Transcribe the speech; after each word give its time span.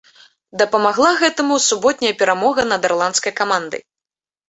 Дапамагла 0.61 1.11
гэтаму 1.23 1.59
суботняя 1.69 2.17
перамога 2.25 2.69
над 2.73 2.81
ірландскай 2.91 3.33
камандай. 3.45 3.81